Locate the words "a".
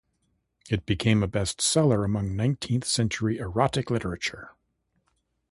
1.21-1.27